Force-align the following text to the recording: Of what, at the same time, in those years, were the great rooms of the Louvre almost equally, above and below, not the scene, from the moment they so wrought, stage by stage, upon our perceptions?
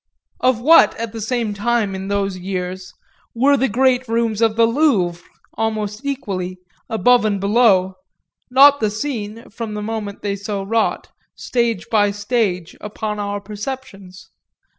Of 0.39 0.59
what, 0.59 0.95
at 0.97 1.11
the 1.13 1.21
same 1.21 1.53
time, 1.53 1.93
in 1.93 2.07
those 2.07 2.35
years, 2.35 2.91
were 3.35 3.55
the 3.55 3.67
great 3.67 4.07
rooms 4.07 4.41
of 4.41 4.55
the 4.55 4.65
Louvre 4.65 5.21
almost 5.53 6.03
equally, 6.03 6.57
above 6.89 7.23
and 7.23 7.39
below, 7.39 7.97
not 8.49 8.79
the 8.79 8.89
scene, 8.89 9.47
from 9.51 9.75
the 9.75 9.83
moment 9.83 10.23
they 10.23 10.35
so 10.35 10.63
wrought, 10.63 11.09
stage 11.35 11.87
by 11.91 12.09
stage, 12.09 12.75
upon 12.81 13.19
our 13.19 13.39
perceptions? 13.39 14.31